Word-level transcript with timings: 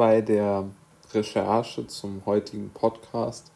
bei 0.00 0.22
der 0.22 0.66
Recherche 1.12 1.86
zum 1.86 2.24
heutigen 2.24 2.70
Podcast 2.70 3.52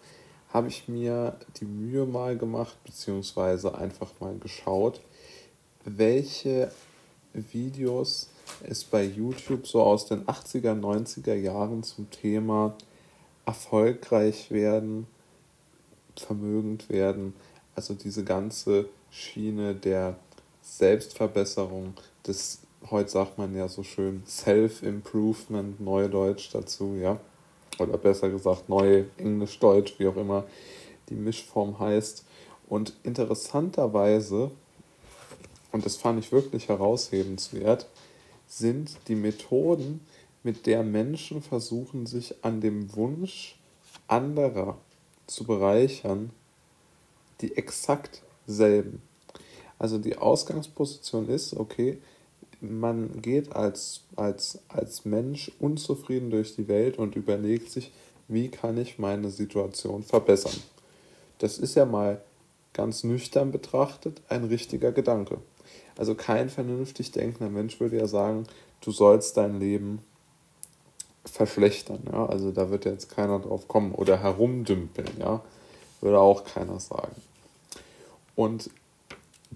habe 0.51 0.69
ich 0.69 0.89
mir 0.89 1.39
die 1.59 1.65
Mühe 1.65 2.05
mal 2.05 2.37
gemacht, 2.37 2.77
beziehungsweise 2.85 3.75
einfach 3.75 4.11
mal 4.21 4.37
geschaut, 4.37 5.01
welche 5.87 6.71
Videos 7.33 8.29
es 8.63 8.85
bei 8.85 9.05
YouTube 9.05 9.67
so 9.67 9.81
aus 9.81 10.05
den 10.05 10.27
80er, 10.27 10.79
90er 10.79 11.33
Jahren 11.33 11.83
zum 11.83 12.11
Thema 12.11 12.77
erfolgreich 13.47 14.51
werden, 14.51 15.07
vermögend 16.15 16.91
werden, 16.91 17.33
also 17.75 17.95
diese 17.95 18.23
ganze 18.23 18.91
Schiene 19.11 19.75
der 19.75 20.19
Selbstverbesserung, 20.61 21.95
des, 22.27 22.61
heute 22.91 23.11
sagt 23.11 23.39
man 23.39 23.55
ja 23.57 23.69
so 23.69 23.83
schön 23.83 24.23
Self-Improvement, 24.27 25.81
Neudeutsch 25.81 26.51
dazu, 26.53 26.97
ja, 27.01 27.19
oder 27.79 27.97
besser 27.97 28.31
gesagt 28.31 28.69
Neu 28.69 29.05
Englisch-Deutsch, 29.17 29.95
wie 29.99 30.07
auch 30.07 30.17
immer 30.17 30.45
die 31.09 31.15
Mischform 31.15 31.79
heißt. 31.79 32.25
Und 32.69 32.95
interessanterweise, 33.03 34.51
und 35.73 35.85
das 35.85 35.97
fand 35.97 36.19
ich 36.19 36.33
wirklich 36.33 36.69
heraushebenswert, 36.69 37.87
sind 38.47 38.97
die 39.09 39.17
Methoden, 39.17 40.01
mit 40.43 40.67
der 40.67 40.83
Menschen 40.83 41.43
versuchen, 41.43 42.07
sich 42.07 42.45
an 42.45 42.61
dem 42.61 42.95
Wunsch 42.95 43.59
anderer 44.07 44.77
zu 45.27 45.45
bereichern, 45.45 46.31
die 47.41 47.57
exakt 47.57 48.23
selben. 48.47 49.01
Also 49.79 49.99
die 49.99 50.19
Ausgangsposition 50.19 51.29
ist, 51.31 51.55
okay, 51.55 51.99
man 52.61 53.21
geht 53.23 53.55
als, 53.55 54.03
als, 54.17 54.61
als 54.69 55.05
Mensch 55.05 55.51
unzufrieden 55.59 56.31
durch 56.31 56.57
die 56.57 56.69
Welt 56.69 56.99
und 56.99 57.17
überlegt 57.17 57.71
sich, 57.71 57.93
wie 58.29 58.49
kann 58.49 58.79
ich 58.79 58.99
meine 58.99 59.31
Situation 59.31 60.03
verbessern. 60.03 60.63
Das 61.39 61.59
ist 61.59 61.75
ja 61.75 61.85
mal 61.85 62.23
ganz 62.73 63.05
nüchtern 63.05 63.53
betrachtet 63.53 64.21
ein 64.29 64.45
richtiger 64.45 64.93
Gedanke. 64.93 65.39
Also 65.97 66.15
kein 66.15 66.49
vernünftig 66.49 67.13
denkender 67.13 67.51
Mensch 67.51 67.81
würde 67.81 67.99
ja 67.99 68.07
sagen, 68.07 68.45
du 68.81 68.91
sollst 68.91 69.37
dein 69.37 69.61
Leben 69.61 70.01
verschlechtern. 71.25 72.03
Ja? 72.11 72.27
Also 72.27 72.51
da 72.51 72.71
wird 72.71 72.85
jetzt 72.85 73.11
keiner 73.11 73.39
drauf 73.39 73.69
kommen 73.69 73.93
oder 73.95 74.19
herumdümpeln. 74.19 75.09
Ja? 75.19 75.43
Würde 76.01 76.19
auch 76.19 76.45
keiner 76.45 76.81
sagen. 76.81 77.15
Und 78.35 78.71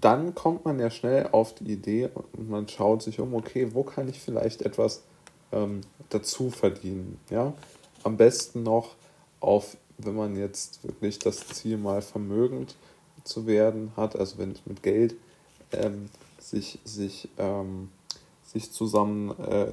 dann 0.01 0.35
kommt 0.35 0.65
man 0.65 0.79
ja 0.79 0.89
schnell 0.89 1.27
auf 1.31 1.55
die 1.55 1.73
Idee 1.73 2.09
und 2.33 2.49
man 2.49 2.67
schaut 2.67 3.01
sich 3.01 3.19
um, 3.19 3.33
okay, 3.33 3.73
wo 3.73 3.83
kann 3.83 4.07
ich 4.07 4.19
vielleicht 4.19 4.61
etwas 4.61 5.03
ähm, 5.51 5.81
dazu 6.09 6.49
verdienen. 6.49 7.19
Ja? 7.29 7.53
Am 8.03 8.17
besten 8.17 8.63
noch 8.63 8.95
auf, 9.39 9.77
wenn 9.97 10.15
man 10.15 10.35
jetzt 10.37 10.83
wirklich 10.83 11.19
das 11.19 11.47
Ziel 11.47 11.77
mal 11.77 12.01
vermögend 12.01 12.75
zu 13.23 13.47
werden 13.47 13.91
hat, 13.97 14.15
also 14.15 14.37
wenn 14.37 14.51
es 14.51 14.65
mit 14.65 14.83
Geld 14.83 15.15
ähm, 15.71 16.09
sich, 16.39 16.79
sich, 16.83 17.29
ähm, 17.37 17.89
sich 18.43 18.71
zusammen 18.71 19.31
äh, 19.39 19.71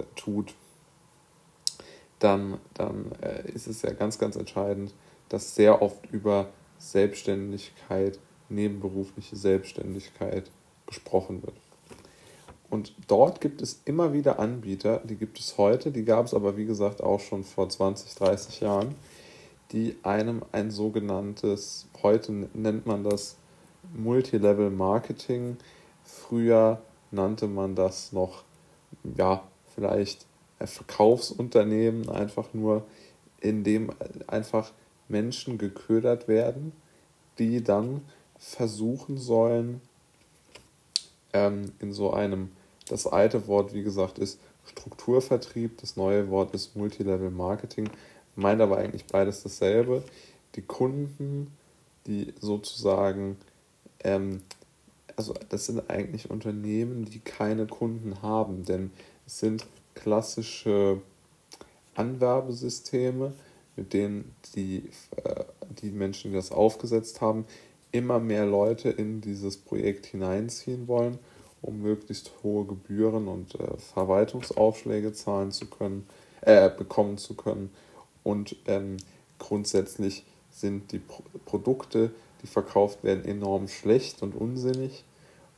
dann, 2.19 2.59
dann 2.75 3.13
äh, 3.23 3.51
ist 3.51 3.67
es 3.67 3.83
ja 3.83 3.93
ganz, 3.93 4.19
ganz 4.19 4.37
entscheidend, 4.37 4.93
dass 5.29 5.55
sehr 5.55 5.83
oft 5.83 6.07
über 6.11 6.49
Selbstständigkeit 6.79 8.19
nebenberufliche 8.49 9.37
Selbstständigkeit 9.37 10.51
gesprochen 10.87 11.43
wird. 11.43 11.57
Und 12.69 12.95
dort 13.07 13.41
gibt 13.41 13.63
es 13.63 13.81
immer 13.85 14.13
wieder 14.13 14.39
Anbieter, 14.39 15.01
die 15.05 15.17
gibt 15.17 15.39
es 15.39 15.57
heute, 15.57 15.93
die 15.93 16.05
gab 16.05 16.27
es 16.27 16.35
aber 16.35 16.57
wie 16.57 16.65
gesagt 16.65 17.01
auch 17.03 17.21
schon 17.21 17.45
vor 17.45 17.69
20, 17.69 18.15
30 18.15 18.61
Jahren, 18.61 18.97
die 19.73 19.97
einem 20.03 20.43
ein 20.53 20.71
sogenanntes, 20.71 21.87
heute 22.03 22.33
nennt 22.33 22.87
man 22.87 23.05
das 23.05 23.37
Multilevel 23.95 24.71
Marketing, 24.71 25.57
früher 26.03 26.81
nannte 27.11 27.47
man 27.47 27.75
das 27.77 28.13
noch, 28.13 28.43
ja, 29.17 29.45
vielleicht 29.75 30.27
Verkaufsunternehmen, 30.61 32.09
einfach 32.09 32.53
nur, 32.53 32.85
in 33.41 33.63
dem 33.63 33.91
einfach 34.27 34.73
Menschen 35.09 35.59
geködert 35.59 36.27
werden, 36.27 36.73
die 37.39 37.63
dann 37.63 38.03
versuchen 38.39 39.19
sollen, 39.19 39.81
ähm, 41.33 41.73
in 41.81 41.93
so 41.93 42.13
einem, 42.13 42.51
das 42.89 43.07
alte 43.07 43.47
Wort, 43.47 43.75
wie 43.75 43.83
gesagt, 43.83 44.19
ist 44.19 44.39
Strukturvertrieb, 44.67 45.79
das 45.79 45.97
neue 45.97 46.31
Wort 46.31 46.55
ist 46.55 46.77
Multilevel 46.77 47.31
Marketing, 47.31 47.89
meint 48.35 48.61
aber 48.61 48.79
eigentlich 48.79 49.07
beides 49.07 49.43
dasselbe. 49.43 50.03
Die 50.55 50.63
Kunden, 50.63 51.53
die 52.07 52.35
sozusagen, 52.41 53.37
ähm, 54.03 54.43
also 55.17 55.35
das 55.49 55.67
sind 55.67 55.89
eigentlich 55.89 56.31
Unternehmen, 56.31 57.05
die 57.05 57.21
keine 57.21 57.67
Kunden 57.67 58.23
haben, 58.23 58.65
denn 58.65 58.91
es 59.27 59.39
sind 59.39 59.67
klassische 59.95 61.01
Anwerbesysteme, 61.95 63.33
mit 63.77 63.93
denen 63.93 64.35
die, 64.55 64.91
äh, 65.17 65.45
die 65.83 65.91
Menschen, 65.91 66.31
die 66.31 66.37
das 66.37 66.53
aufgesetzt 66.53 67.21
haben, 67.21 67.47
immer 67.93 68.19
mehr 68.19 68.47
Leute 68.47 68.91
in 68.91 69.21
dieses 69.21 69.57
Projekt 69.57 70.07
hineinziehen 70.07 70.89
wollen, 70.89 71.19
um 71.63 71.81
möglichst 71.81 72.33
hohe 72.43 72.65
Gebühren 72.65 73.29
und 73.29 73.55
äh, 73.55 73.77
Verwaltungsaufschläge 73.79 75.13
zahlen 75.13 75.53
zu 75.53 75.67
können, 75.67 76.07
äh, 76.43 76.71
bekommen 76.71 77.19
zu 77.19 77.35
können. 77.35 77.71
Und 78.23 78.57
ähm, 78.67 78.97
grundsätzlich 79.39 80.25
sind 80.51 80.93
die 80.93 80.99
Pro 80.99 81.23
Produkte, 81.45 82.11
die 82.43 82.47
verkauft 82.47 83.05
werden, 83.05 83.25
enorm 83.25 83.69
schlecht 83.69 84.23
und 84.23 84.35
unsinnig. 84.35 85.05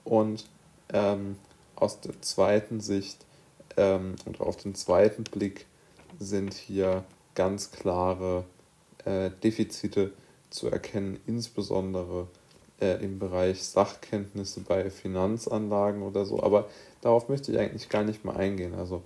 Und 0.05 0.47
ähm, 0.93 1.37
aus 1.77 2.01
der 2.01 2.21
zweiten 2.21 2.81
Sicht 2.81 3.25
ähm, 3.77 4.17
und 4.25 4.41
auf 4.41 4.57
den 4.57 4.75
zweiten 4.75 5.25
Blick 5.25 5.67
sind 6.19 6.55
hier 6.55 7.05
ganz 7.35 7.71
klare 7.71 8.45
äh, 9.05 9.31
Defizite 9.43 10.13
zu 10.51 10.69
erkennen, 10.69 11.21
insbesondere 11.27 12.29
äh, 12.81 13.03
im 13.05 13.19
Bereich 13.19 13.63
Sachkenntnisse 13.63 14.61
bei 14.61 14.91
Finanzanlagen 14.91 16.03
oder 16.03 16.25
so. 16.25 16.43
Aber 16.43 16.69
darauf 17.01 17.29
möchte 17.29 17.53
ich 17.53 17.59
eigentlich 17.59 17.89
gar 17.89 18.05
nicht 18.05 18.25
mehr 18.25 18.37
eingehen. 18.37 18.75
Also 18.75 19.03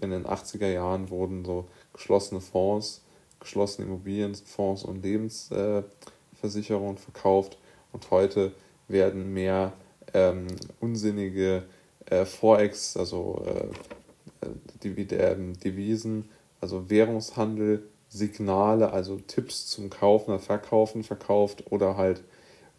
in 0.00 0.10
den 0.10 0.24
80er 0.24 0.68
Jahren 0.68 1.10
wurden 1.10 1.44
so 1.44 1.66
geschlossene 1.92 2.40
Fonds, 2.40 3.02
geschlossene 3.40 3.86
Immobilienfonds 3.86 4.84
und 4.84 5.02
Lebensversicherungen 5.02 6.96
äh, 6.96 7.00
verkauft 7.00 7.58
und 7.92 8.10
heute 8.10 8.52
werden 8.88 9.32
mehr 9.32 9.72
ähm, 10.14 10.46
unsinnige 10.80 11.64
äh, 12.06 12.24
Forex, 12.24 12.96
also 12.96 13.44
äh, 13.46 13.66
äh 14.46 15.54
Devisen, 15.64 16.28
also 16.60 16.88
Währungshandel 16.90 17.88
Signale, 18.12 18.92
also 18.92 19.16
Tipps 19.26 19.66
zum 19.66 19.88
Kaufen 19.88 20.32
oder 20.32 20.38
Verkaufen 20.38 21.02
verkauft 21.02 21.64
oder 21.70 21.96
halt 21.96 22.22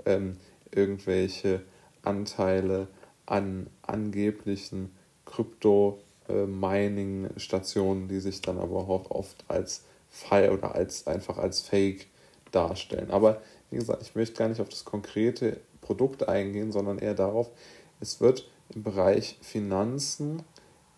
ähm, 0.05 0.37
irgendwelche 0.71 1.63
Anteile 2.03 2.87
an 3.25 3.65
angeblichen 3.81 4.95
Krypto-Mining-Stationen, 5.25 8.07
die 8.07 8.19
sich 8.19 8.41
dann 8.41 8.59
aber 8.59 8.77
auch 8.77 9.09
oft 9.09 9.43
als 9.47 9.85
Fall 10.11 10.51
oder 10.51 10.75
als 10.75 11.07
einfach 11.07 11.39
als 11.39 11.61
Fake 11.61 12.05
darstellen. 12.51 13.09
Aber 13.09 13.41
wie 13.71 13.77
gesagt, 13.77 14.03
ich 14.03 14.13
möchte 14.13 14.37
gar 14.37 14.49
nicht 14.49 14.61
auf 14.61 14.69
das 14.69 14.85
konkrete 14.85 15.57
Produkt 15.81 16.29
eingehen, 16.29 16.71
sondern 16.71 16.99
eher 16.99 17.15
darauf, 17.15 17.49
es 17.99 18.21
wird 18.21 18.47
im 18.75 18.83
Bereich 18.83 19.39
Finanzen 19.41 20.43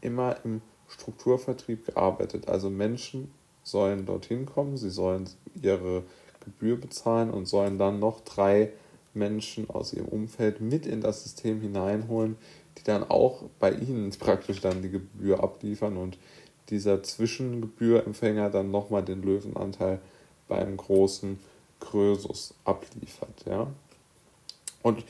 immer 0.01 0.35
im 0.43 0.61
Strukturvertrieb 0.89 1.85
gearbeitet. 1.85 2.49
Also 2.49 2.69
Menschen 2.69 3.31
sollen 3.65 4.05
dorthin 4.05 4.45
kommen, 4.45 4.77
sie 4.77 4.91
sollen 4.91 5.27
ihre 5.61 6.03
Gebühr 6.45 6.79
bezahlen 6.79 7.31
und 7.31 7.47
sollen 7.47 7.77
dann 7.77 7.99
noch 7.99 8.21
drei 8.21 8.71
Menschen 9.13 9.69
aus 9.69 9.91
ihrem 9.91 10.07
Umfeld 10.07 10.61
mit 10.61 10.85
in 10.85 11.01
das 11.01 11.23
System 11.23 11.59
hineinholen, 11.59 12.37
die 12.77 12.83
dann 12.83 13.03
auch 13.03 13.43
bei 13.59 13.71
ihnen 13.71 14.11
praktisch 14.19 14.61
dann 14.61 14.81
die 14.81 14.91
Gebühr 14.91 15.43
abliefern 15.43 15.97
und 15.97 16.17
dieser 16.69 17.03
Zwischengebührempfänger 17.03 18.49
dann 18.49 18.71
nochmal 18.71 19.03
den 19.03 19.21
Löwenanteil 19.21 19.99
beim 20.47 20.77
großen 20.77 21.39
Krösus 21.79 22.53
abliefert. 22.63 23.45
Ja? 23.45 23.67
Und 24.81 25.03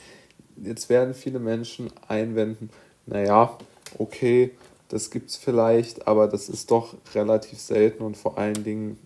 jetzt 0.56 0.88
werden 0.88 1.14
viele 1.14 1.38
Menschen 1.38 1.90
einwenden, 2.08 2.70
naja, 3.06 3.56
okay, 3.98 4.52
das 4.88 5.10
gibt 5.10 5.30
es 5.30 5.36
vielleicht, 5.36 6.06
aber 6.06 6.28
das 6.28 6.48
ist 6.48 6.70
doch 6.70 6.94
relativ 7.14 7.60
selten 7.60 8.02
und 8.02 8.16
vor 8.16 8.38
allen 8.38 8.62
Dingen 8.62 8.98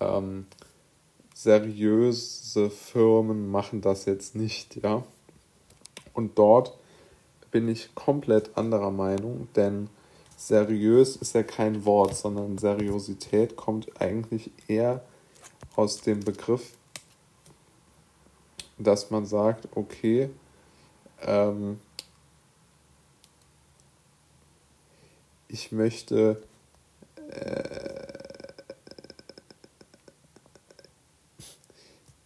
ähm, 0.00 0.46
seriöse 1.34 2.70
Firmen 2.70 3.50
machen 3.50 3.80
das 3.80 4.04
jetzt 4.04 4.34
nicht, 4.34 4.76
ja. 4.82 5.02
Und 6.12 6.38
dort 6.38 6.76
bin 7.50 7.68
ich 7.68 7.94
komplett 7.94 8.56
anderer 8.56 8.90
Meinung, 8.90 9.48
denn 9.56 9.88
seriös 10.36 11.16
ist 11.16 11.34
ja 11.34 11.42
kein 11.42 11.84
Wort, 11.84 12.14
sondern 12.14 12.58
Seriosität 12.58 13.56
kommt 13.56 14.00
eigentlich 14.00 14.50
eher 14.68 15.02
aus 15.76 16.00
dem 16.00 16.20
Begriff, 16.20 16.72
dass 18.78 19.10
man 19.10 19.26
sagt, 19.26 19.68
okay, 19.74 20.30
ähm, 21.22 21.80
ich 25.54 25.70
möchte 25.70 26.42
äh, 27.30 28.52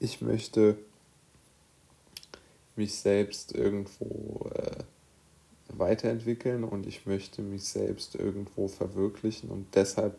ich 0.00 0.22
möchte 0.22 0.78
mich 2.74 2.94
selbst 2.94 3.54
irgendwo 3.54 4.50
äh, 4.54 4.82
weiterentwickeln 5.68 6.64
und 6.64 6.86
ich 6.86 7.04
möchte 7.04 7.42
mich 7.42 7.64
selbst 7.64 8.14
irgendwo 8.14 8.66
verwirklichen 8.66 9.50
und 9.50 9.66
deshalb 9.74 10.18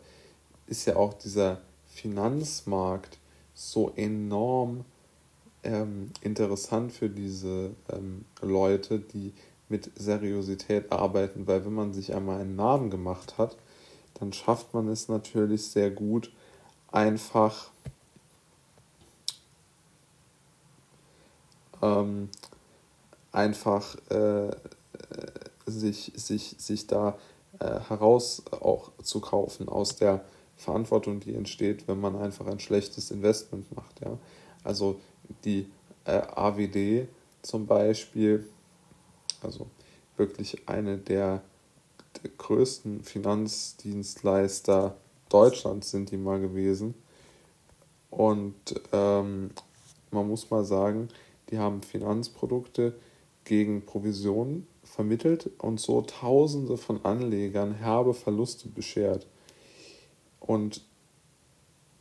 ist 0.68 0.86
ja 0.86 0.94
auch 0.94 1.14
dieser 1.14 1.60
Finanzmarkt 1.88 3.18
so 3.54 3.92
enorm 3.96 4.84
ähm, 5.64 6.12
interessant 6.20 6.92
für 6.92 7.10
diese 7.10 7.74
ähm, 7.92 8.24
Leute, 8.40 9.00
die 9.00 9.32
mit 9.70 9.90
Seriosität 9.96 10.92
arbeiten, 10.92 11.46
weil 11.46 11.64
wenn 11.64 11.74
man 11.74 11.92
sich 11.92 12.14
einmal 12.14 12.40
einen 12.40 12.56
Namen 12.56 12.90
gemacht 12.90 13.38
hat, 13.38 13.56
dann 14.14 14.32
schafft 14.32 14.74
man 14.74 14.88
es 14.88 15.08
natürlich 15.08 15.66
sehr 15.66 15.90
gut, 15.90 16.32
einfach 16.92 17.70
ähm, 21.82 22.28
einfach 23.32 23.96
äh, 24.10 24.50
sich, 25.66 26.12
sich, 26.16 26.56
sich 26.58 26.86
da 26.86 27.16
äh, 27.58 27.80
heraus 27.88 28.42
auch 28.50 28.90
zu 29.02 29.20
kaufen 29.20 29.68
aus 29.68 29.96
der 29.96 30.24
Verantwortung, 30.56 31.20
die 31.20 31.34
entsteht, 31.34 31.88
wenn 31.88 32.00
man 32.00 32.16
einfach 32.16 32.46
ein 32.46 32.60
schlechtes 32.60 33.10
Investment 33.10 33.74
macht. 33.74 34.00
Ja? 34.00 34.18
Also 34.62 35.00
die 35.44 35.70
äh, 36.04 36.20
AWD 36.34 37.08
zum 37.42 37.66
Beispiel, 37.66 38.46
also 39.42 39.66
wirklich 40.16 40.68
eine 40.68 40.98
der, 40.98 41.42
der 42.22 42.30
größten 42.36 43.02
Finanzdienstleister 43.02 44.96
Deutschlands 45.28 45.90
sind 45.90 46.10
die 46.10 46.16
mal 46.16 46.40
gewesen. 46.40 46.94
Und 48.10 48.54
ähm, 48.92 49.50
man 50.10 50.28
muss 50.28 50.50
mal 50.50 50.64
sagen, 50.64 51.08
die 51.50 51.58
haben 51.58 51.82
Finanzprodukte 51.82 52.94
gegen 53.44 53.86
Provisionen 53.86 54.66
vermittelt 54.82 55.50
und 55.58 55.80
so 55.80 56.02
Tausende 56.02 56.76
von 56.76 57.04
Anlegern 57.04 57.74
herbe 57.74 58.12
Verluste 58.12 58.68
beschert. 58.68 59.26
Und 60.40 60.82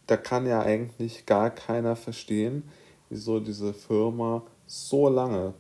da 0.08 0.18
kann 0.18 0.48
ja 0.48 0.62
eigentlich 0.62 1.28
gar 1.28 1.52
keiner 1.52 1.96
verstehen, 1.96 2.64
wieso 3.10 3.40
diese 3.40 3.74
Firma 3.74 4.44
so 4.66 5.08
lange 5.08 5.54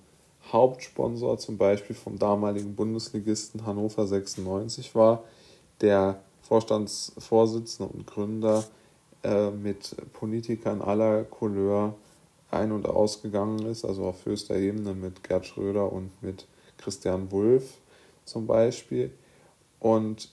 Hauptsponsor 0.51 1.37
zum 1.37 1.57
Beispiel 1.57 1.95
vom 1.95 2.17
damaligen 2.17 2.75
Bundesligisten 2.75 3.65
Hannover 3.65 4.07
96 4.07 4.95
war, 4.95 5.23
der 5.81 6.19
Vorstandsvorsitzende 6.41 7.91
und 7.91 8.07
Gründer 8.07 8.63
äh, 9.23 9.51
mit 9.51 9.95
Politikern 10.13 10.81
aller 10.81 11.23
Couleur 11.23 11.95
ein- 12.51 12.71
und 12.71 12.87
ausgegangen 12.87 13.65
ist, 13.67 13.85
also 13.85 14.05
auf 14.05 14.25
höchster 14.25 14.55
Ebene 14.55 14.93
mit 14.93 15.23
Gerd 15.23 15.45
Schröder 15.45 15.91
und 15.91 16.11
mit 16.23 16.47
Christian 16.77 17.31
Wulff 17.31 17.77
zum 18.25 18.47
Beispiel. 18.47 19.11
Und 19.79 20.29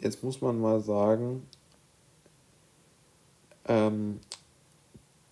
jetzt 0.00 0.24
muss 0.24 0.40
man 0.40 0.60
mal 0.60 0.80
sagen, 0.80 1.46
ähm, 3.66 4.20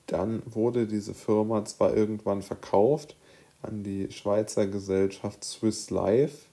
dann 0.07 0.43
wurde 0.47 0.87
diese 0.87 1.15
Firma 1.15 1.65
zwar 1.65 1.97
irgendwann 1.97 2.43
verkauft 2.43 3.17
an 3.63 3.83
die 3.83 4.11
Schweizer 4.11 4.67
Gesellschaft 4.67 5.45
Swiss 5.45 5.91
Life, 5.91 6.47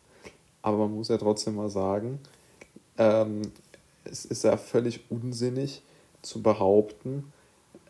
aber 0.62 0.78
man 0.78 0.96
muss 0.96 1.10
ja 1.10 1.18
trotzdem 1.18 1.56
mal 1.56 1.70
sagen, 1.70 2.20
ähm, 2.98 3.42
es 4.04 4.26
ist 4.26 4.44
ja 4.44 4.58
völlig 4.58 5.10
unsinnig 5.10 5.84
zu 6.22 6.42
behaupten, 6.42 7.32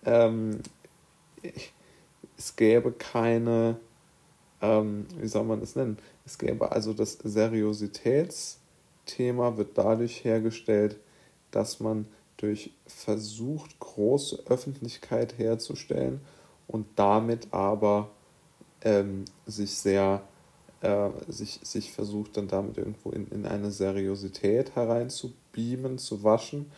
ähm, 0.06 0.60
es 2.38 2.56
gäbe 2.56 2.92
keine, 2.92 3.80
ähm, 4.62 5.08
wie 5.18 5.28
soll 5.28 5.44
man 5.44 5.60
das 5.60 5.76
nennen? 5.76 5.98
Es 6.26 6.38
gäbe 6.38 6.72
also 6.72 6.94
das 6.94 7.18
Seriositätsthema 7.24 9.58
wird 9.58 9.76
dadurch 9.78 10.24
hergestellt, 10.24 10.98
dass 11.52 11.80
man 11.80 12.08
durch 12.38 12.72
versucht, 12.86 13.80
große 13.80 14.44
Öffentlichkeit 14.48 15.38
herzustellen 15.38 16.22
und 16.68 16.88
damit 16.96 17.48
aber 17.52 18.10
ähm, 18.82 19.26
sich 19.46 19.76
sehr, 19.78 20.22
äh, 20.82 21.10
sich, 21.28 21.60
sich 21.64 21.92
versucht 21.92 22.38
dann 22.38 22.48
damit 22.48 22.78
irgendwo 22.78 23.12
in, 23.12 23.28
in 23.28 23.46
eine 23.46 23.72
Seriosität 23.72 24.76
hereinzubeamen, 24.76 25.98
zu 25.98 26.24
waschen 26.24 26.72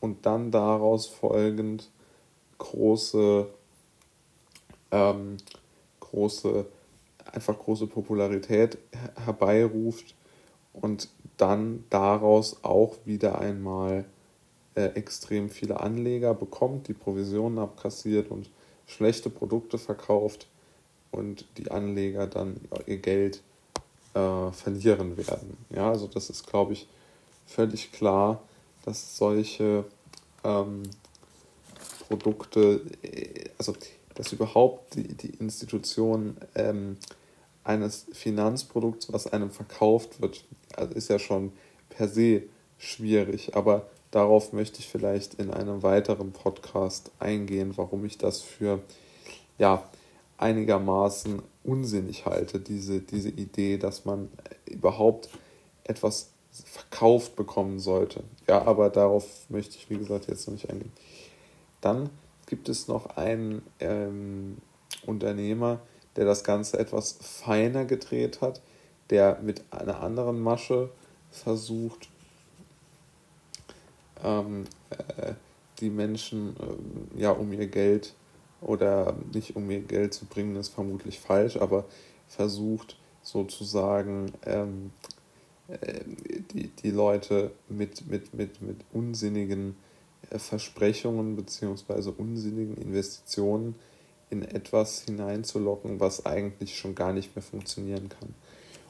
und 0.00 0.26
dann 0.26 0.50
daraus 0.50 1.06
folgend 1.06 1.90
große 2.58 3.48
ähm, 4.90 5.36
große, 6.00 6.66
einfach 7.32 7.58
große 7.58 7.86
Popularität 7.86 8.78
herbeiruft 9.24 10.14
und 10.72 11.08
dann 11.36 11.84
daraus 11.90 12.64
auch 12.64 12.96
wieder 13.04 13.38
einmal 13.38 14.04
äh, 14.74 14.86
extrem 14.94 15.50
viele 15.50 15.80
Anleger 15.80 16.34
bekommt, 16.34 16.88
die 16.88 16.94
Provisionen 16.94 17.58
abkassiert 17.58 18.30
und 18.30 18.50
schlechte 18.86 19.30
Produkte 19.30 19.78
verkauft 19.78 20.48
und 21.16 21.46
die 21.56 21.70
Anleger 21.70 22.26
dann 22.26 22.60
ihr 22.86 22.98
Geld 22.98 23.42
äh, 24.14 24.50
verlieren 24.52 25.16
werden. 25.16 25.56
Ja, 25.70 25.90
also 25.90 26.06
das 26.06 26.30
ist, 26.30 26.46
glaube 26.46 26.74
ich, 26.74 26.86
völlig 27.46 27.92
klar, 27.92 28.42
dass 28.84 29.16
solche 29.16 29.84
ähm, 30.44 30.82
Produkte, 32.08 32.82
äh, 33.02 33.44
also 33.58 33.74
dass 34.14 34.32
überhaupt 34.32 34.94
die, 34.94 35.14
die 35.14 35.30
Institution 35.36 36.36
ähm, 36.54 36.96
eines 37.64 38.06
Finanzprodukts, 38.12 39.12
was 39.12 39.26
einem 39.26 39.50
verkauft 39.50 40.20
wird, 40.20 40.44
also 40.76 40.94
ist 40.94 41.08
ja 41.08 41.18
schon 41.18 41.52
per 41.90 42.08
se 42.08 42.44
schwierig. 42.78 43.56
Aber 43.56 43.86
darauf 44.10 44.52
möchte 44.52 44.78
ich 44.78 44.88
vielleicht 44.88 45.34
in 45.34 45.50
einem 45.50 45.82
weiteren 45.82 46.32
Podcast 46.32 47.10
eingehen, 47.18 47.72
warum 47.76 48.04
ich 48.04 48.18
das 48.18 48.40
für 48.40 48.80
ja, 49.58 49.82
einigermaßen 50.38 51.42
unsinnig 51.64 52.26
halte, 52.26 52.60
diese, 52.60 53.00
diese 53.00 53.30
Idee, 53.30 53.78
dass 53.78 54.04
man 54.04 54.28
überhaupt 54.66 55.28
etwas 55.84 56.30
verkauft 56.64 57.36
bekommen 57.36 57.78
sollte. 57.78 58.22
Ja, 58.46 58.62
aber 58.62 58.90
darauf 58.90 59.26
möchte 59.48 59.76
ich, 59.76 59.90
wie 59.90 59.98
gesagt, 59.98 60.28
jetzt 60.28 60.46
noch 60.46 60.54
nicht 60.54 60.70
eingehen. 60.70 60.92
Dann 61.80 62.10
gibt 62.46 62.68
es 62.68 62.88
noch 62.88 63.16
einen 63.16 63.62
ähm, 63.80 64.58
Unternehmer, 65.04 65.80
der 66.16 66.24
das 66.24 66.44
Ganze 66.44 66.78
etwas 66.78 67.18
feiner 67.20 67.84
gedreht 67.84 68.40
hat, 68.40 68.62
der 69.10 69.38
mit 69.42 69.62
einer 69.70 70.00
anderen 70.00 70.40
Masche 70.40 70.90
versucht, 71.30 72.08
ähm, 74.24 74.64
äh, 74.90 75.34
die 75.80 75.90
Menschen 75.90 76.56
äh, 76.56 77.20
ja 77.20 77.30
um 77.32 77.52
ihr 77.52 77.66
Geld 77.66 78.14
oder 78.60 79.16
nicht 79.32 79.56
um 79.56 79.70
ihr 79.70 79.80
Geld 79.80 80.14
zu 80.14 80.24
bringen, 80.26 80.56
ist 80.56 80.68
vermutlich 80.68 81.20
falsch, 81.20 81.56
aber 81.56 81.84
versucht 82.28 82.96
sozusagen 83.22 84.32
ähm, 84.44 84.90
äh, 85.68 86.00
die, 86.52 86.68
die 86.68 86.90
Leute 86.90 87.52
mit, 87.68 88.06
mit, 88.06 88.34
mit, 88.34 88.62
mit 88.62 88.78
unsinnigen 88.92 89.76
äh, 90.30 90.38
Versprechungen 90.38 91.36
bzw. 91.36 92.12
unsinnigen 92.16 92.76
Investitionen 92.76 93.74
in 94.30 94.42
etwas 94.42 95.02
hineinzulocken, 95.02 96.00
was 96.00 96.26
eigentlich 96.26 96.78
schon 96.78 96.94
gar 96.94 97.12
nicht 97.12 97.36
mehr 97.36 97.42
funktionieren 97.42 98.08
kann. 98.08 98.34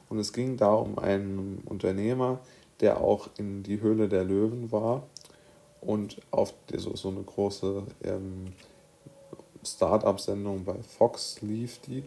Und 0.09 0.19
es 0.19 0.33
ging 0.33 0.57
da 0.57 0.73
um 0.73 0.99
einen 0.99 1.63
Unternehmer, 1.65 2.41
der 2.81 3.01
auch 3.01 3.29
in 3.39 3.63
die 3.63 3.81
Höhle 3.81 4.09
der 4.09 4.25
Löwen 4.25 4.71
war 4.71 5.07
und 5.81 6.21
auf 6.31 6.55
so, 6.75 6.95
so 6.95 7.09
eine 7.09 7.23
große 7.23 7.83
ähm, 8.05 8.53
Start-up-Sendung 9.67 10.65
bei 10.65 10.77
Fox 10.83 11.41
lief 11.43 11.81
die. 11.81 12.05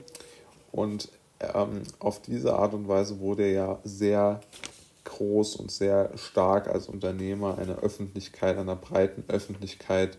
Und 0.71 1.09
ähm, 1.39 1.83
auf 1.99 2.21
diese 2.21 2.55
Art 2.55 2.73
und 2.73 2.87
Weise 2.87 3.19
wurde 3.19 3.43
er 3.43 3.51
ja 3.51 3.79
sehr 3.83 4.41
groß 5.05 5.55
und 5.57 5.71
sehr 5.71 6.11
stark 6.17 6.67
als 6.67 6.87
Unternehmer 6.87 7.57
einer 7.57 7.79
Öffentlichkeit, 7.79 8.57
einer 8.57 8.75
breiten 8.75 9.23
Öffentlichkeit 9.27 10.17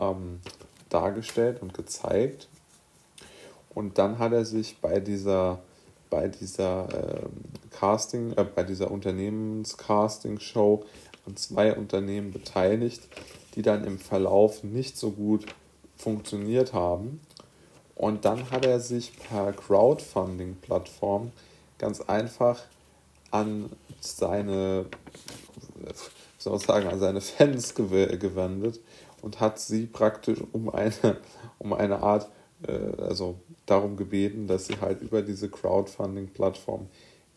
ähm, 0.00 0.40
dargestellt 0.88 1.60
und 1.62 1.74
gezeigt. 1.74 2.48
Und 3.74 3.98
dann 3.98 4.18
hat 4.18 4.32
er 4.32 4.44
sich 4.44 4.80
bei 4.80 5.00
dieser 5.00 5.60
bei 6.10 6.28
dieser 6.28 6.88
äh, 6.88 7.28
Casting, 7.70 8.32
äh, 8.32 8.44
bei 8.44 8.62
dieser 8.62 8.90
Unternehmenscasting-Show 8.90 10.84
an 11.26 11.36
zwei 11.36 11.74
Unternehmen 11.74 12.32
beteiligt, 12.32 13.02
die 13.54 13.62
dann 13.62 13.84
im 13.84 13.98
Verlauf 13.98 14.64
nicht 14.64 14.96
so 14.96 15.10
gut 15.10 15.46
funktioniert 15.98 16.72
haben. 16.72 17.20
Und 17.94 18.24
dann 18.24 18.50
hat 18.50 18.64
er 18.64 18.80
sich 18.80 19.12
per 19.18 19.52
Crowdfunding-Plattform 19.52 21.32
ganz 21.78 22.00
einfach 22.02 22.62
an 23.30 23.70
seine, 24.00 24.86
soll 26.38 26.52
man 26.52 26.60
sagen, 26.60 26.88
an 26.88 27.00
seine 27.00 27.20
Fans 27.20 27.74
gewendet 27.74 28.80
und 29.20 29.40
hat 29.40 29.58
sie 29.58 29.86
praktisch 29.86 30.38
um 30.52 30.70
eine, 30.70 31.18
um 31.58 31.72
eine 31.72 32.00
Art, 32.00 32.28
äh, 32.66 33.02
also 33.02 33.40
darum 33.66 33.96
gebeten, 33.96 34.46
dass 34.46 34.66
sie 34.66 34.80
halt 34.80 35.02
über 35.02 35.22
diese 35.22 35.48
Crowdfunding-Plattform 35.48 36.88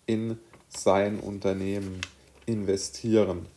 in 0.05 0.37
sein 0.69 1.19
Unternehmen 1.19 1.99
investieren. 2.45 3.47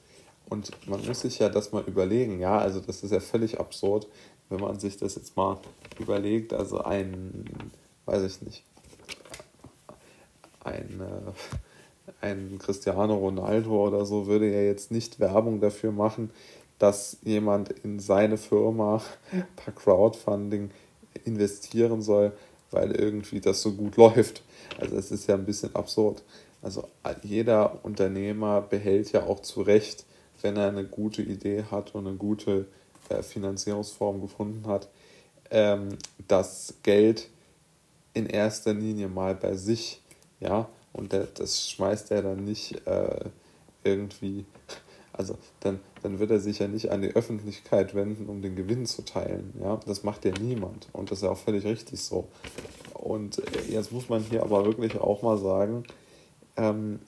Und 0.49 0.71
man 0.89 1.05
muss 1.07 1.21
sich 1.21 1.39
ja 1.39 1.49
das 1.49 1.73
mal 1.73 1.85
überlegen, 1.85 2.39
ja, 2.39 2.59
also 2.59 2.81
das 2.81 3.03
ist 3.03 3.11
ja 3.11 3.21
völlig 3.21 3.59
absurd, 3.59 4.07
wenn 4.51 4.61
man 4.61 4.79
sich 4.79 4.97
das 4.97 5.15
jetzt 5.15 5.37
mal 5.37 5.59
überlegt, 5.99 6.53
also 6.53 6.81
ein, 6.81 7.45
weiß 8.05 8.23
ich 8.25 8.43
nicht, 8.43 8.65
ein, 10.63 11.01
äh, 11.01 12.25
ein 12.27 12.59
Cristiano 12.59 13.15
Ronaldo 13.15 13.87
oder 13.87 14.05
so 14.05 14.27
würde 14.27 14.51
ja 14.51 14.61
jetzt 14.61 14.91
nicht 14.91 15.21
Werbung 15.21 15.61
dafür 15.61 15.93
machen, 15.93 16.31
dass 16.79 17.19
jemand 17.23 17.71
in 17.71 18.01
seine 18.01 18.37
Firma 18.37 19.01
per 19.57 19.73
Crowdfunding 19.73 20.71
investieren 21.25 22.03
soll, 22.03 22.33
weil 22.71 22.93
irgendwie 22.93 23.41
das 23.41 23.63
so 23.63 23.73
gut 23.73 23.97
läuft. 23.99 24.43
Also 24.79 24.97
es 24.97 25.11
ist 25.11 25.29
ja 25.29 25.35
ein 25.35 25.47
bisschen 25.47 25.75
absurd. 25.75 26.23
Also 26.63 26.89
jeder 27.23 27.85
Unternehmer 27.85 28.63
behält 28.63 29.13
ja 29.13 29.25
auch 29.25 29.41
zu 29.41 29.63
Recht, 29.63 30.07
wenn 30.45 30.57
er 30.57 30.69
eine 30.69 30.85
gute 30.85 31.23
Idee 31.23 31.65
hat 31.71 31.95
und 31.95 32.07
eine 32.07 32.17
gute 32.17 32.67
äh, 33.09 33.23
Finanzierungsform 33.23 34.21
gefunden 34.21 34.67
hat, 34.67 34.89
ähm, 35.51 35.97
das 36.29 36.75
Geld 36.83 37.31
in 38.13 38.27
erster 38.27 38.75
Linie 38.75 39.09
mal 39.09 39.35
bei 39.35 39.55
sich, 39.55 40.03
ja, 40.41 40.69
und 40.93 41.13
der, 41.13 41.25
das 41.25 41.69
schmeißt 41.71 42.11
er 42.13 42.23
dann 42.23 42.45
nicht 42.45 42.87
äh, 42.87 43.25
irgendwie, 43.83 44.45
also 45.15 45.39
dann, 45.61 45.81
dann 46.03 46.19
wird 46.19 46.31
er 46.31 46.41
sich 46.41 46.59
ja 46.59 46.69
nicht 46.69 46.91
an 46.91 47.01
die 47.01 47.17
Öffentlichkeit 47.17 47.95
wenden, 47.95 48.29
um 48.29 48.43
den 48.43 48.55
Gewinn 48.55 48.85
zu 48.85 49.03
teilen, 49.03 49.55
ja, 49.61 49.81
das 49.87 50.05
macht 50.05 50.27
ja 50.27 50.33
niemand 50.39 50.89
und 50.93 51.11
das 51.11 51.19
ist 51.19 51.23
ja 51.25 51.31
auch 51.31 51.39
völlig 51.39 51.65
richtig 51.65 52.01
so. 52.01 52.29
Und 52.93 53.39
äh, 53.39 53.73
jetzt 53.73 53.93
muss 53.93 54.11
man 54.11 54.23
hier 54.23 54.43
aber 54.43 54.67
wirklich 54.67 55.01
auch 55.01 55.23
mal 55.23 55.39
sagen, 55.39 55.85
ähm, 56.57 57.01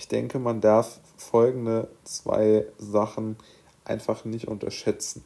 ich 0.00 0.08
denke, 0.08 0.38
man 0.38 0.62
darf 0.62 0.98
folgende 1.18 1.86
zwei 2.04 2.64
Sachen 2.78 3.36
einfach 3.84 4.24
nicht 4.24 4.48
unterschätzen. 4.48 5.22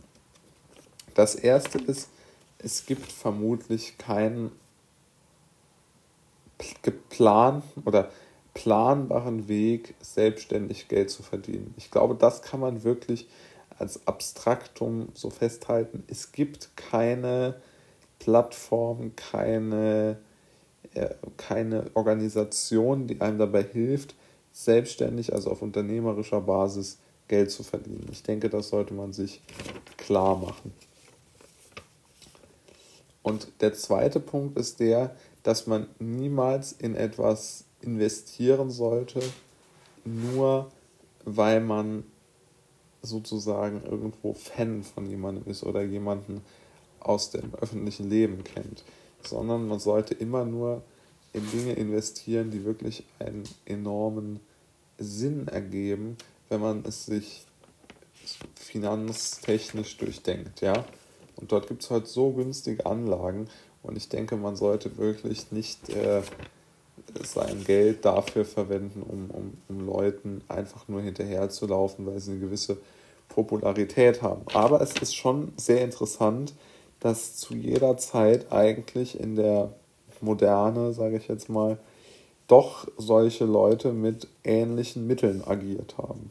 Das 1.15 1.37
erste 1.37 1.79
ist, 1.79 2.09
es 2.59 2.85
gibt 2.85 3.13
vermutlich 3.13 3.99
keinen 3.99 4.51
geplanten 6.83 7.83
oder 7.85 8.11
planbaren 8.53 9.47
Weg, 9.47 9.95
selbstständig 10.01 10.89
Geld 10.89 11.09
zu 11.09 11.23
verdienen. 11.23 11.73
Ich 11.77 11.93
glaube, 11.93 12.17
das 12.17 12.43
kann 12.43 12.59
man 12.59 12.83
wirklich 12.83 13.29
als 13.79 14.05
Abstraktum 14.09 15.11
so 15.15 15.31
festhalten. 15.31 16.03
Es 16.09 16.33
gibt 16.33 16.77
keine 16.77 17.63
Plattform, 18.19 19.15
keine, 19.15 20.19
äh, 20.95 21.11
keine 21.37 21.93
Organisation, 21.95 23.07
die 23.07 23.21
einem 23.21 23.39
dabei 23.39 23.63
hilft, 23.63 24.17
selbstständig, 24.55 25.33
also 25.33 25.51
auf 25.51 25.63
unternehmerischer 25.63 26.41
Basis 26.41 26.99
Geld 27.27 27.51
zu 27.51 27.65
verdienen. 27.65 28.07
Ich 28.13 28.23
denke, 28.23 28.49
das 28.49 28.69
sollte 28.69 28.95
man 28.95 29.13
sich 29.13 29.43
klar 29.97 30.37
machen. 30.37 30.73
Und 33.23 33.49
der 33.61 33.75
zweite 33.75 34.21
Punkt 34.21 34.57
ist 34.57 34.81
der, 34.81 35.17
dass 35.43 35.67
man 35.67 35.89
niemals 35.99 36.73
in 36.73 36.95
etwas 36.95 37.65
investieren 37.81 38.71
sollte, 38.71 39.21
nur 40.05 40.71
weil 41.25 41.61
man 41.61 42.05
sozusagen 43.03 43.83
irgendwo 43.83 44.35
Fan 44.35 44.83
von 44.83 45.07
jemandem 45.07 45.51
ist 45.51 45.65
oder 45.65 45.83
jemanden 45.83 46.43
aus 47.01 47.31
dem 47.31 47.55
öffentlichen 47.55 48.09
Leben 48.09 48.45
kennt, 48.45 48.85
sondern 49.23 49.67
man 49.67 49.81
sollte 49.81 50.15
immer 50.15 50.45
nur 50.45 50.83
in 51.35 51.51
Dinge 51.51 51.75
investieren, 51.75 52.51
die 52.51 52.65
wirklich 52.65 53.05
einen 53.19 53.45
enormen 53.67 54.41
Sinn 54.99 55.49
ergeben, 55.49 56.17
wenn 56.49 56.61
man 56.61 56.85
es 56.87 57.07
sich 57.07 57.45
finanztechnisch 58.55 59.99
durchdenkt, 59.99 60.63
ja. 60.63 60.85
Und 61.37 61.53
dort 61.53 61.67
gibt 61.67 61.83
es 61.83 61.91
halt 61.91 62.07
so 62.07 62.31
günstige 62.31 62.87
Anlagen 62.87 63.49
und 63.83 63.97
ich 63.97 64.09
denke, 64.09 64.37
man 64.37 64.57
sollte 64.57 64.97
wirklich 64.97 65.51
nicht 65.51 65.91
äh, 65.91 66.23
sein 67.25 67.65
Geld 67.65 68.05
dafür 68.05 68.45
verwenden, 68.45 69.03
um, 69.03 69.31
um, 69.31 69.59
um 69.69 69.87
Leuten 69.87 70.43
einfach 70.49 70.89
nur 70.89 71.03
hinterherzulaufen, 71.03 72.07
weil 72.07 72.21
sie 72.21 72.33
eine 72.33 72.41
gewisse 72.41 72.79
Popularität 73.29 74.23
haben. 74.23 74.43
Aber 74.55 74.81
es 74.81 74.93
ist 74.95 75.17
schon 75.17 75.53
sehr 75.57 75.83
interessant, 75.83 76.55
dass 77.01 77.37
zu 77.37 77.55
jeder 77.55 77.97
Zeit 77.97 78.53
eigentlich 78.53 79.19
in 79.19 79.35
der 79.35 79.75
Moderne, 80.25 80.93
sage 80.93 81.19
ich 81.19 81.29
jetzt 81.29 81.49
mal, 81.49 81.79
doch 82.47 82.87
solche 82.99 83.45
Leute 83.45 83.93
mit 83.93 84.29
ähnlichen 84.43 85.07
Mitteln 85.07 85.43
agiert 85.47 85.97
haben. 85.99 86.31